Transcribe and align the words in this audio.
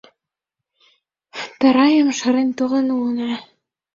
Тарайым 1.59 2.09
шарен 2.19 2.49
толын 2.57 2.87
улына. 2.97 3.31